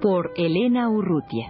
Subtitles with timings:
[0.00, 1.48] Por Elena Urrutia.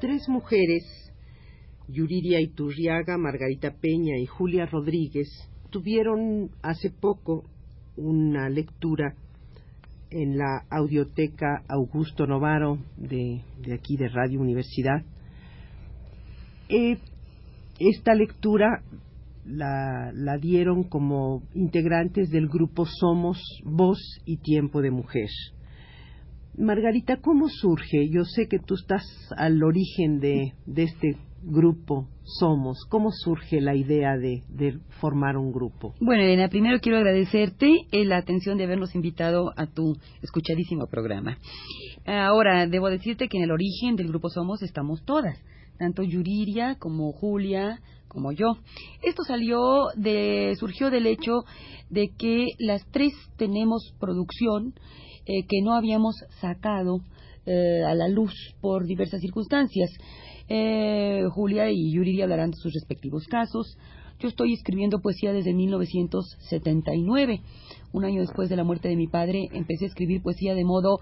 [0.00, 1.12] Tres mujeres,
[1.88, 5.28] Yuridia Iturriaga, Margarita Peña y Julia Rodríguez,
[5.70, 7.44] tuvieron hace poco
[7.96, 9.14] una lectura
[10.10, 13.40] en la audioteca Augusto Novaro de,
[13.74, 15.02] aquí de Radio Universidad.
[16.68, 16.98] Eh,
[17.80, 18.82] esta lectura
[19.44, 25.28] la, la, dieron como integrantes del grupo Somos Voz y Tiempo de Mujer.
[26.56, 28.08] Margarita, ¿cómo surge?
[28.10, 29.04] Yo sé que tú estás
[29.36, 32.84] al origen de, de este grupo somos?
[32.88, 35.94] ¿Cómo surge la idea de, de, formar un grupo?
[36.00, 41.38] Bueno, Elena, primero quiero agradecerte la atención de habernos invitado a tu escuchadísimo programa.
[42.06, 45.38] Ahora, debo decirte que en el origen del grupo Somos estamos todas,
[45.82, 48.56] tanto Yuriria como Julia, como yo.
[49.02, 51.42] Esto salió de, surgió del hecho
[51.90, 54.74] de que las tres tenemos producción
[55.26, 57.00] eh, que no habíamos sacado
[57.46, 59.90] eh, a la luz por diversas circunstancias.
[60.48, 63.76] Eh, Julia y Yuri hablarán de sus respectivos casos.
[64.22, 67.40] Yo estoy escribiendo poesía desde 1979.
[67.92, 71.00] Un año después de la muerte de mi padre, empecé a escribir poesía de modo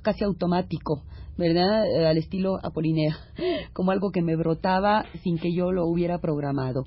[0.00, 1.02] casi automático,
[1.36, 1.84] ¿verdad?
[1.84, 3.14] Eh, al estilo Apolinea,
[3.74, 6.84] como algo que me brotaba sin que yo lo hubiera programado.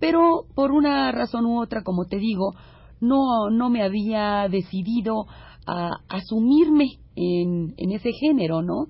[0.00, 2.56] Pero por una razón u otra, como te digo,
[3.00, 5.26] no, no me había decidido
[5.64, 8.88] a asumirme en, en ese género, ¿no?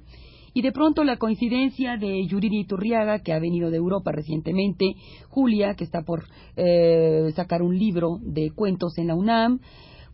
[0.52, 4.94] Y de pronto la coincidencia de Yuridia Iturriaga, que ha venido de Europa recientemente,
[5.28, 6.24] Julia, que está por
[6.56, 9.60] eh, sacar un libro de cuentos en la UNAM,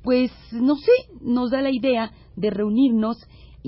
[0.03, 3.19] pues no sé, nos da la idea de reunirnos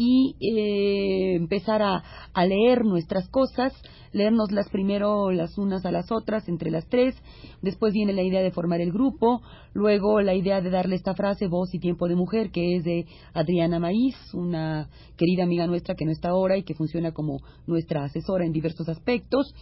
[0.00, 3.72] y eh, empezar a, a, leer nuestras cosas,
[4.12, 7.16] leérnoslas primero las unas a las otras, entre las tres,
[7.62, 9.42] después viene la idea de formar el grupo,
[9.75, 13.06] luego la idea de darle esta frase, voz y tiempo de mujer, que es de
[13.34, 18.04] Adriana Maíz, una querida amiga nuestra que no está ahora y que funciona como nuestra
[18.04, 19.53] asesora en diversos aspectos.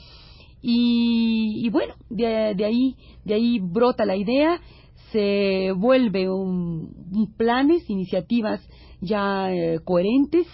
[0.61, 2.95] Y, y bueno, de, de, ahí,
[3.25, 4.61] de ahí brota la idea,
[5.13, 8.61] se vuelve un, un planes, iniciativas
[9.01, 10.47] ya eh, coherentes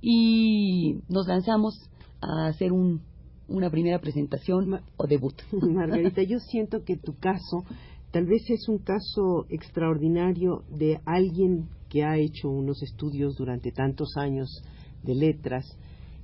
[0.00, 3.02] y nos lanzamos a hacer un,
[3.48, 5.34] una primera presentación o debut.
[5.52, 7.64] Margarita, yo siento que tu caso
[8.10, 14.16] tal vez es un caso extraordinario de alguien que ha hecho unos estudios durante tantos
[14.16, 14.62] años
[15.02, 15.64] de letras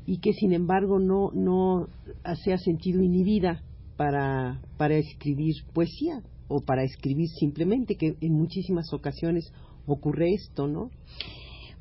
[0.06, 1.88] y que sin embargo no, no
[2.44, 3.62] se ha sentido inhibida
[3.96, 9.52] para, para escribir poesía o para escribir simplemente, que en muchísimas ocasiones
[9.86, 10.90] ocurre esto, ¿no?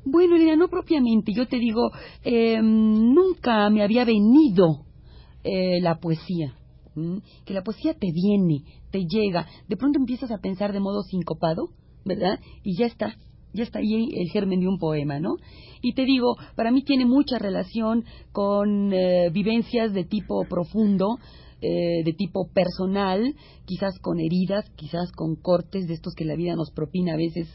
[0.04, 1.32] Bueno, Elena, no propiamente.
[1.32, 1.90] Yo te digo,
[2.24, 4.84] eh, nunca me había venido
[5.42, 6.54] eh, la poesía.
[7.44, 9.46] Que la poesía te viene, te llega.
[9.68, 11.70] De pronto empiezas a pensar de modo sincopado,
[12.04, 12.38] ¿verdad?
[12.62, 13.16] Y ya está,
[13.52, 15.36] ya está ahí el germen de un poema, ¿no?
[15.82, 21.18] Y te digo, para mí tiene mucha relación con eh, vivencias de tipo profundo,
[21.60, 23.34] eh, de tipo personal,
[23.64, 27.48] quizás con heridas, quizás con cortes de estos que la vida nos propina a veces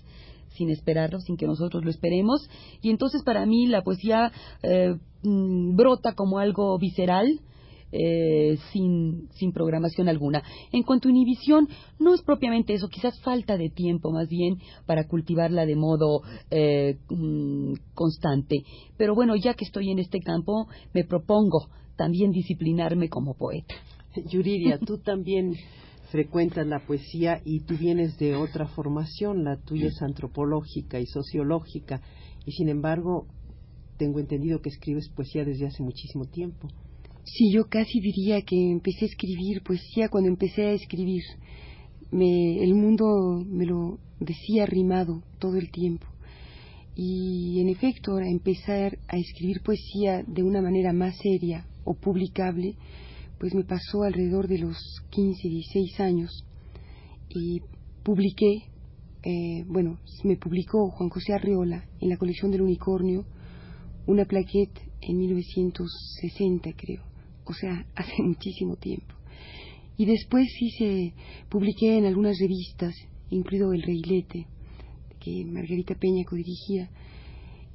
[0.49, 2.49] sin esperarlo, sin que nosotros lo esperemos.
[2.81, 4.31] Y entonces para mí la poesía
[4.63, 7.39] eh, brota como algo visceral,
[7.91, 10.43] eh, sin, sin programación alguna.
[10.71, 11.67] En cuanto a inhibición,
[11.97, 16.21] no es propiamente eso, quizás falta de tiempo más bien para cultivarla de modo
[16.51, 16.99] eh,
[17.95, 18.63] constante.
[18.95, 23.75] Pero bueno, ya que estoy en este campo, me propongo también disciplinarme como poeta.
[24.31, 25.53] Yuridia, tú también
[26.11, 32.01] frecuentas la poesía y tú vienes de otra formación, la tuya es antropológica y sociológica,
[32.46, 33.28] y sin embargo
[33.97, 36.69] tengo entendido que escribes poesía desde hace muchísimo tiempo.
[37.25, 41.23] Sí, yo casi diría que empecé a escribir poesía cuando empecé a escribir.
[42.11, 46.07] Me, el mundo me lo decía rimado todo el tiempo.
[46.95, 52.76] Y en efecto, ahora empezar a escribir poesía de una manera más seria o publicable,
[53.40, 54.78] pues me pasó alrededor de los
[55.09, 56.46] 15, 16 años
[57.30, 57.62] y
[58.03, 58.70] publiqué,
[59.24, 63.26] eh, bueno, me publicó Juan José Arreola en la colección del unicornio
[64.06, 67.03] una plaquette en 1960 creo,
[67.46, 69.16] o sea, hace muchísimo tiempo.
[69.97, 70.47] Y después
[70.78, 71.14] se
[71.50, 72.94] publiqué en algunas revistas,
[73.32, 74.46] incluido El Reilete,
[75.20, 76.90] que Margarita Peña codirigía.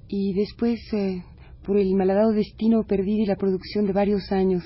[0.09, 1.23] Y después, eh,
[1.65, 4.63] por el malhadado destino, perdí la producción de varios años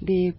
[0.00, 0.34] de,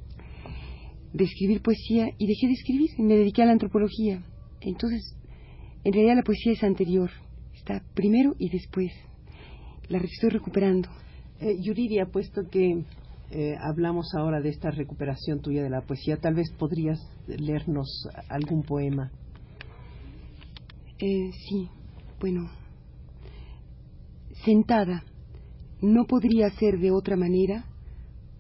[1.14, 2.90] de escribir poesía y dejé de escribir.
[3.00, 4.24] Me dediqué a la antropología.
[4.62, 5.16] Entonces,
[5.84, 7.10] en realidad la poesía es anterior.
[7.54, 8.92] Está primero y después.
[9.90, 10.90] La estoy recuperando.
[11.40, 12.84] Eh, Yuridia, puesto que
[13.32, 18.64] eh, hablamos ahora de esta recuperación tuya de la poesía, tal vez podrías leernos algún
[18.64, 19.12] poema.
[21.00, 21.68] Eh, sí,
[22.20, 22.50] bueno.
[24.46, 25.04] Sentada,
[25.84, 27.66] no podría ser de otra manera,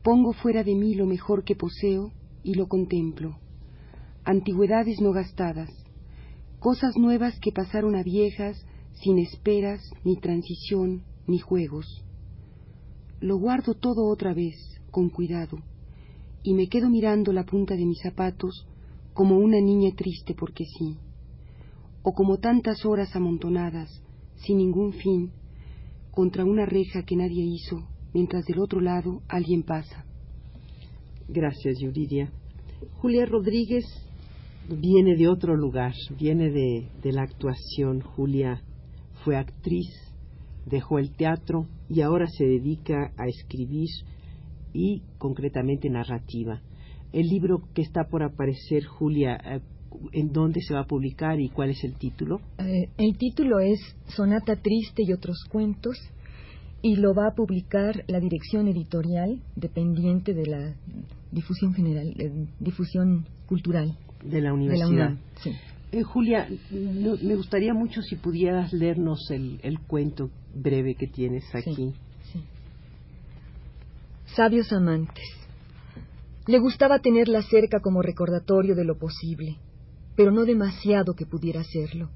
[0.01, 3.38] pongo fuera de mí lo mejor que poseo y lo contemplo.
[4.24, 5.69] Antigüedades no gastadas,
[6.60, 11.86] cosas nuevas que pasaron a viejas sin esperas, ni transición, ni juegos.
[13.19, 14.56] Lo guardo todo otra vez,
[14.89, 15.57] con cuidado,
[16.44, 18.66] y me quedo mirando la punta de mis zapatos
[19.13, 20.98] como una niña triste porque sí,
[22.04, 24.01] o como tantas horas amontonadas,
[24.36, 25.34] sin ningún fin,
[26.13, 30.06] contra una reja que nadie hizo, mientras del otro lado alguien pasa.
[31.27, 32.31] Gracias, Yuridia.
[32.98, 33.83] Julia Rodríguez
[34.69, 38.01] viene de otro lugar, viene de, de la actuación.
[38.01, 38.62] Julia
[39.24, 39.89] fue actriz,
[40.68, 43.89] dejó el teatro y ahora se dedica a escribir
[44.71, 46.62] y concretamente narrativa.
[47.12, 49.62] El libro que está por aparecer, Julia, eh,
[50.12, 52.42] ¿en dónde se va a publicar y cuál es el título?
[52.60, 55.98] Eh, el título es Sonata Triste y otros cuentos
[56.81, 60.75] y lo va a publicar la dirección editorial dependiente de la
[61.31, 65.18] difusión general, eh, difusión cultural de la universidad.
[65.92, 71.94] De Julia, me gustaría mucho si pudieras leernos el, el cuento breve que tienes aquí.
[74.36, 75.24] Sabios amantes.
[76.48, 79.57] Le gustaba tenerla cerca como recordatorio de lo posible,
[80.15, 82.10] pero no demasiado que pudiera hacerlo.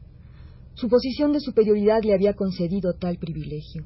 [0.73, 3.85] Su posición de superioridad le había concedido tal privilegio.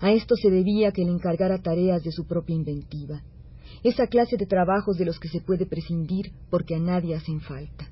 [0.00, 3.22] A esto se debía que le encargara tareas de su propia inventiva,
[3.82, 7.88] esa clase de trabajos de los que se puede prescindir porque a nadie hacen falta.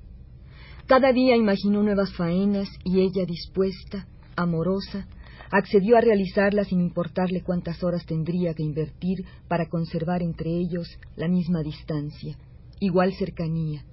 [0.86, 4.06] Cada día imaginó nuevas faenas y ella dispuesta,
[4.36, 5.06] amorosa,
[5.50, 11.28] accedió a realizarla sin importarle cuántas horas tendría que invertir para conservar entre ellos la
[11.28, 12.36] misma distancia,
[12.78, 13.84] igual cercanía,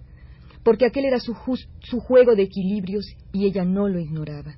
[0.68, 4.58] porque aquel era su, juego de equilibrios y ella no lo ignoraba.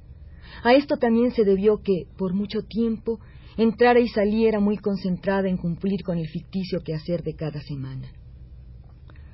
[0.64, 3.20] A esto también se debió que, por mucho tiempo,
[3.58, 8.12] entrara y saliera muy concentrada en cumplir con el ficticio quehacer de cada semana.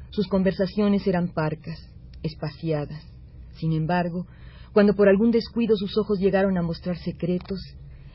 [0.09, 1.79] Sus conversaciones eran parcas,
[2.23, 3.07] espaciadas.
[3.53, 4.27] Sin embargo,
[4.73, 7.61] cuando por algún descuido sus ojos llegaron a mostrar secretos,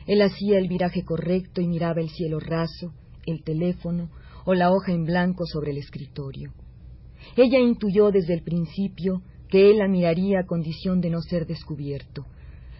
[0.05, 2.93] él hacía el viraje correcto y miraba el cielo raso,
[3.25, 4.11] el teléfono
[4.45, 6.53] o la hoja en blanco sobre el escritorio.
[7.35, 12.25] Ella intuyó desde el principio que él la miraría a condición de no ser descubierto,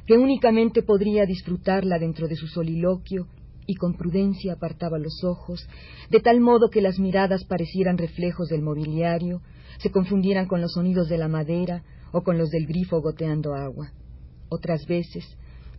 [0.05, 3.27] que únicamente podría disfrutarla dentro de su soliloquio
[3.67, 5.67] y con prudencia apartaba los ojos,
[6.09, 9.41] de tal modo que las miradas parecieran reflejos del mobiliario,
[9.79, 13.91] se confundieran con los sonidos de la madera o con los del grifo goteando agua.
[14.49, 15.25] Otras veces,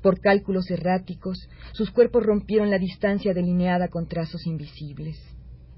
[0.02, 5.18] por cálculos erráticos, sus cuerpos rompieron la distancia delineada con trazos invisibles.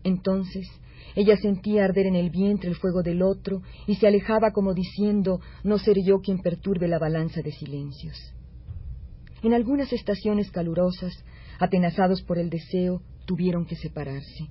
[0.02, 0.68] Entonces,
[1.14, 5.40] ella sentía arder en el vientre el fuego del otro y se alejaba como diciendo
[5.62, 8.16] no ser yo quien perturbe la balanza de silencios.
[9.42, 11.12] En algunas estaciones calurosas,
[11.60, 14.48] atenazados por el deseo, tuvieron que separarse.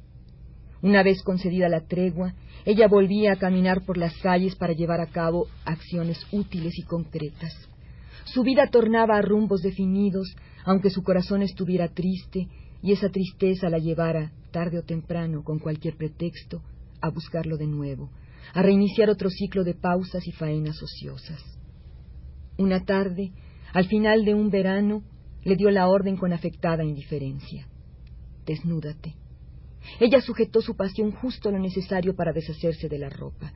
[0.81, 2.33] Una vez concedida la tregua,
[2.65, 7.53] ella volvía a caminar por las calles para llevar a cabo acciones útiles y concretas.
[8.25, 10.35] Su vida tornaba a rumbos definidos,
[10.65, 12.47] aunque su corazón estuviera triste,
[12.83, 16.61] y esa tristeza la llevara, tarde o temprano, con cualquier pretexto,
[17.01, 18.11] a buscarlo de nuevo,
[18.53, 21.41] a reiniciar otro ciclo de pausas y faenas ociosas.
[22.57, 23.31] Una tarde,
[23.71, 25.01] al final de un verano,
[25.43, 27.67] le dio la orden con afectada indiferencia.
[28.45, 29.15] Desnúdate.
[30.01, 33.53] Ella sujetó su pasión justo lo necesario para deshacerse de la ropa.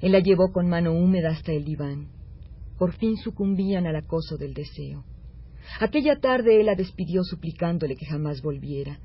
[0.00, 2.08] Él la llevó con mano húmeda hasta el diván.
[2.78, 5.04] Por fin sucumbían al acoso del deseo.
[5.78, 8.98] Aquella tarde él la despidió suplicándole que jamás volviera.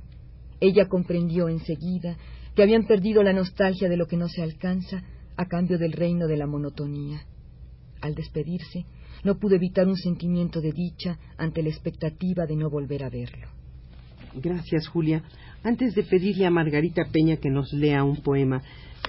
[0.60, 2.18] Ella comprendió enseguida
[2.56, 5.04] que habían perdido la nostalgia de lo que no se alcanza
[5.38, 7.22] a cambio del reino de la monotonía.
[8.02, 8.86] Al despedirse,
[9.24, 13.48] no pudo evitar un sentimiento de dicha ante la expectativa de no volver a verlo.
[14.36, 15.24] Gracias, Julia.
[15.64, 18.62] Antes de pedirle a Margarita Peña que nos lea un poema,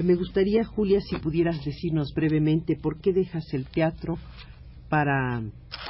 [0.02, 4.18] me gustaría, Julia, si pudieras decirnos brevemente por qué dejas el teatro
[4.88, 5.42] para,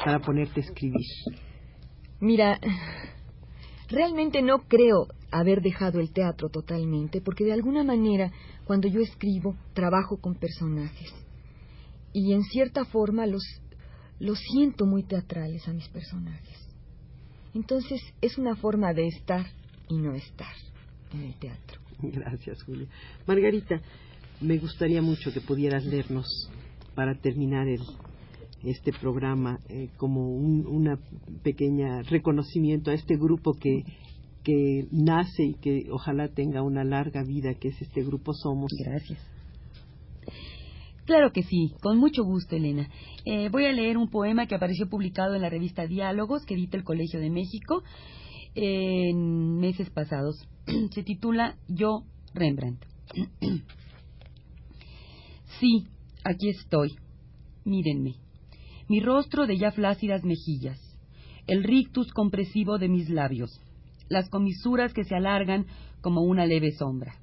[0.05, 1.07] para ponerte a escribir.
[2.21, 2.59] Mira,
[3.89, 8.33] realmente no creo haber dejado el teatro totalmente, porque de alguna manera,
[8.65, 11.13] cuando yo escribo, trabajo con personajes.
[12.13, 13.43] Y en cierta forma los,
[14.19, 16.67] los siento muy teatrales a mis personajes.
[17.55, 19.47] Entonces es una forma de estar
[19.89, 20.55] y no estar
[21.13, 21.81] en el teatro.
[22.01, 22.87] Gracias, Julia.
[23.27, 23.81] Margarita,
[24.41, 26.27] me gustaría mucho que pudieras leernos
[26.95, 27.81] para terminar el,
[28.63, 30.99] este programa eh, como un una
[31.43, 33.85] pequeña reconocimiento a este grupo que
[34.47, 38.71] que nace y que ojalá tenga una larga vida, que es este grupo Somos.
[38.79, 39.19] Gracias.
[41.05, 42.89] Claro que sí, con mucho gusto, Elena.
[43.25, 46.77] Eh, voy a leer un poema que apareció publicado en la revista Diálogos que edita
[46.77, 47.83] el Colegio de México
[48.55, 50.49] en meses pasados.
[50.93, 52.85] Se titula Yo, Rembrandt.
[55.61, 55.87] sí,
[56.25, 56.97] aquí estoy.
[57.65, 58.26] Mírenme.
[58.89, 60.79] Mi rostro de ya flácidas mejillas,
[61.47, 63.61] el rictus compresivo de mis labios,
[64.09, 65.67] las comisuras que se alargan
[66.01, 67.17] como una leve sombra.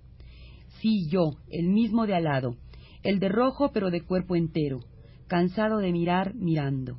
[0.81, 2.57] Sí, yo, el mismo de alado,
[3.03, 4.79] el de rojo pero de cuerpo entero,
[5.27, 6.97] cansado de mirar mirando.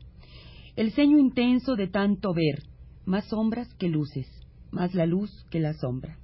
[0.77, 2.63] El ceño intenso de tanto ver,
[3.05, 4.27] más sombras que luces,
[4.71, 6.19] más la luz que la sombra.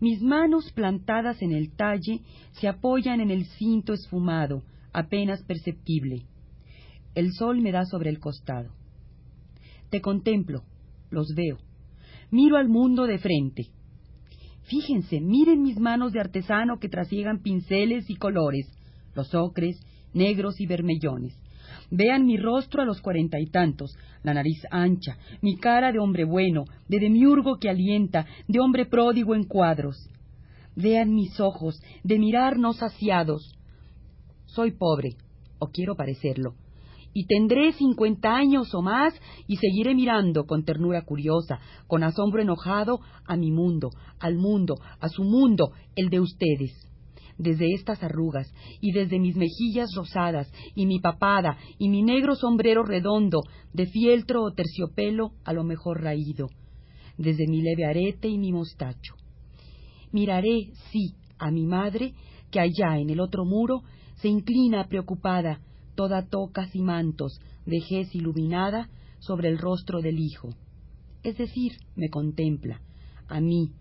[0.00, 6.26] Mis manos plantadas en el talle se apoyan en el cinto esfumado, apenas perceptible.
[7.14, 8.70] El sol me da sobre el costado.
[9.90, 10.62] Te contemplo,
[11.10, 11.58] los veo,
[12.32, 13.66] Miro al mundo de frente.
[14.62, 18.72] Fíjense, miren mis manos de artesano que trasiegan pinceles y colores,
[19.14, 19.78] los ocres,
[20.14, 21.38] negros y vermellones.
[21.90, 26.24] Vean mi rostro a los cuarenta y tantos, la nariz ancha, mi cara de hombre
[26.24, 30.08] bueno, de demiurgo que alienta, de hombre pródigo en cuadros.
[30.74, 33.58] Vean mis ojos, de mirar no saciados.
[34.46, 35.16] Soy pobre,
[35.58, 36.54] o quiero parecerlo,
[37.14, 39.14] y tendré cincuenta años o más
[39.46, 45.08] y seguiré mirando con ternura curiosa, con asombro enojado a mi mundo, al mundo, a
[45.08, 46.88] su mundo, el de ustedes.
[47.38, 52.82] Desde estas arrugas y desde mis mejillas rosadas y mi papada y mi negro sombrero
[52.84, 53.40] redondo
[53.72, 56.48] de fieltro o terciopelo a lo mejor raído,
[57.16, 59.14] desde mi leve arete y mi mostacho.
[60.12, 62.12] Miraré, sí, a mi madre
[62.50, 63.82] que allá en el otro muro
[64.16, 65.60] se inclina preocupada
[65.94, 70.50] toda tocas y mantos, vejez iluminada sobre el rostro del Hijo.
[71.22, 72.80] Es decir, me contempla,
[73.28, 73.72] a mí,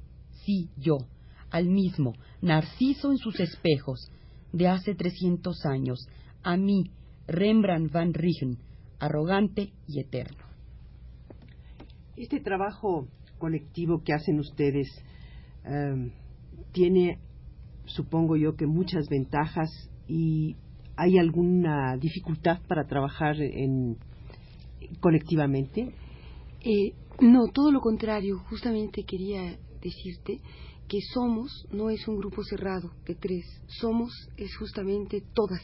[0.45, 0.97] sí, yo,
[1.49, 4.11] al mismo, Narciso en sus espejos,
[4.53, 6.07] de hace trescientos años,
[6.43, 6.91] a mí,
[7.27, 8.57] Rembrandt van Rijn,
[8.99, 10.43] arrogante y eterno.
[12.15, 14.87] Este trabajo colectivo que hacen ustedes
[15.65, 16.11] eh,
[16.71, 17.19] tiene,
[17.85, 19.69] supongo yo, que muchas ventajas
[20.07, 20.55] y
[21.03, 23.97] ¿Hay alguna dificultad para trabajar en,
[24.99, 25.95] colectivamente?
[26.63, 28.37] Eh, no, todo lo contrario.
[28.51, 30.41] Justamente quería decirte
[30.87, 33.45] que Somos no es un grupo cerrado de tres.
[33.65, 35.63] Somos es justamente todas,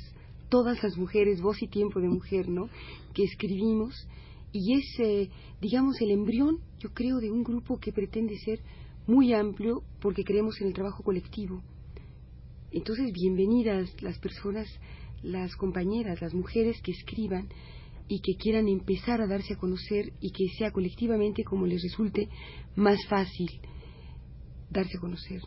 [0.50, 2.68] todas las mujeres, voz y tiempo de mujer, ¿no?
[3.14, 3.94] Que escribimos
[4.52, 5.30] y es, eh,
[5.62, 8.60] digamos, el embrión, yo creo, de un grupo que pretende ser
[9.06, 11.62] muy amplio porque creemos en el trabajo colectivo.
[12.72, 14.68] Entonces, bienvenidas las personas
[15.28, 17.50] las compañeras, las mujeres que escriban
[18.08, 22.30] y que quieran empezar a darse a conocer y que sea colectivamente como les resulte
[22.76, 23.50] más fácil
[24.70, 25.42] darse a conocer.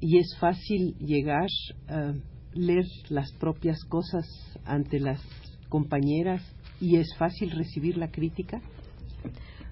[0.00, 1.48] Y es fácil llegar
[1.88, 2.14] a
[2.54, 4.26] leer las propias cosas
[4.64, 5.20] ante las
[5.68, 6.42] compañeras
[6.80, 8.62] y es fácil recibir la crítica.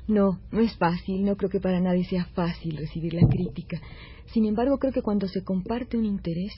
[0.07, 3.81] No, no es fácil, no creo que para nadie sea fácil recibir la crítica.
[4.33, 6.53] Sin embargo, creo que cuando se comparte un interés,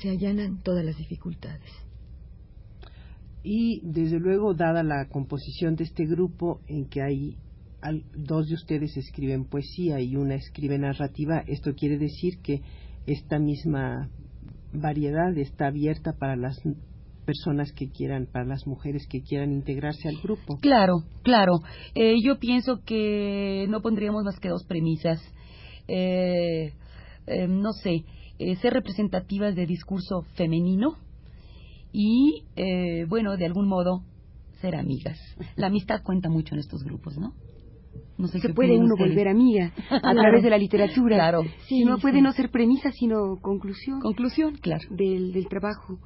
[0.00, 1.87] se allanan todas las dificultades.
[3.42, 7.36] Y desde luego, dada la composición de este grupo, en que hay
[8.14, 12.62] dos de ustedes escriben poesía y una escribe narrativa, esto quiere decir que
[13.06, 14.10] esta misma
[14.72, 16.60] variedad está abierta para las
[17.24, 20.58] personas que quieran, para las mujeres que quieran integrarse al grupo.
[20.60, 21.60] Claro, claro.
[21.94, 25.20] Eh, yo pienso que no pondríamos más que dos premisas.
[25.86, 26.72] Eh,
[27.26, 28.04] eh, no sé,
[28.38, 30.96] eh, ser representativas de discurso femenino
[31.92, 34.04] y, eh, bueno, de algún modo,
[34.60, 35.18] ser amigas.
[35.56, 37.34] La amistad cuenta mucho en estos grupos, ¿no?
[38.16, 41.16] No sé se puede uno volver amiga a través de la literatura.
[41.16, 41.42] Claro.
[41.66, 44.00] Sí, no puede no ser premisa, sino conclusión.
[44.00, 44.84] Conclusión, claro.
[44.90, 45.98] Del, del trabajo.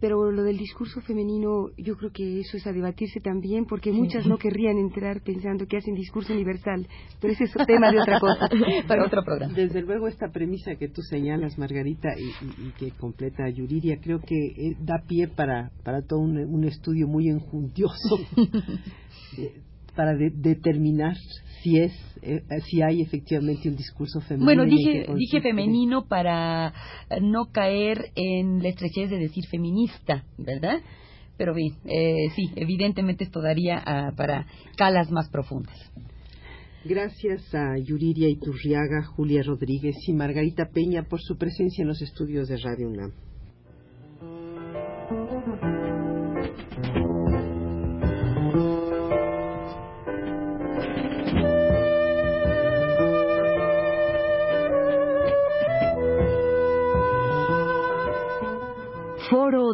[0.00, 4.26] Pero lo del discurso femenino, yo creo que eso es a debatirse también, porque muchas
[4.26, 6.88] no querrían entrar pensando que hacen discurso universal.
[7.20, 8.48] Pero ese es tema de otra cosa,
[8.88, 9.52] para otro programa.
[9.52, 14.76] Desde luego, esta premisa que tú señalas, Margarita, y, que completa Yuriria, creo que eh,
[14.80, 18.16] da pie para, para todo un, estudio muy enjuntioso
[19.90, 21.16] para determinar
[21.62, 21.92] si es
[22.22, 24.44] eh, si hay efectivamente un discurso femenino.
[24.44, 26.72] Bueno, dije dije femenino para
[27.20, 30.80] no caer en la estrechez de decir feminista, ¿verdad?
[31.40, 35.74] pero bien, eh, sí, evidentemente esto daría ah, para calas más profundas.
[36.84, 42.46] Gracias a Yuriria Iturriaga, Julia Rodríguez y Margarita Peña por su presencia en los estudios
[42.48, 43.12] de Radio UNAM.